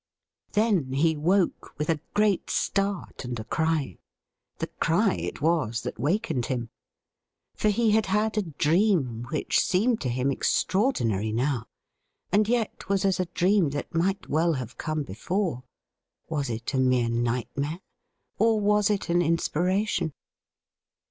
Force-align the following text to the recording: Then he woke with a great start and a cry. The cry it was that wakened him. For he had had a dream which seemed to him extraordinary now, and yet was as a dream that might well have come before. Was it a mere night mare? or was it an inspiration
Then 0.53 0.93
he 0.93 1.15
woke 1.15 1.77
with 1.77 1.87
a 1.87 1.99
great 2.15 2.49
start 2.49 3.23
and 3.23 3.39
a 3.39 3.43
cry. 3.43 3.99
The 4.57 4.65
cry 4.79 5.13
it 5.13 5.41
was 5.43 5.83
that 5.83 5.99
wakened 5.99 6.47
him. 6.47 6.71
For 7.53 7.69
he 7.69 7.91
had 7.91 8.07
had 8.07 8.35
a 8.35 8.41
dream 8.41 9.27
which 9.29 9.59
seemed 9.59 10.01
to 10.01 10.09
him 10.09 10.31
extraordinary 10.31 11.31
now, 11.31 11.67
and 12.31 12.49
yet 12.49 12.89
was 12.89 13.05
as 13.05 13.19
a 13.19 13.25
dream 13.35 13.69
that 13.77 13.93
might 13.93 14.27
well 14.27 14.53
have 14.53 14.75
come 14.75 15.03
before. 15.03 15.61
Was 16.29 16.49
it 16.49 16.73
a 16.73 16.79
mere 16.79 17.07
night 17.07 17.55
mare? 17.55 17.81
or 18.39 18.59
was 18.59 18.89
it 18.89 19.07
an 19.11 19.21
inspiration 19.21 20.13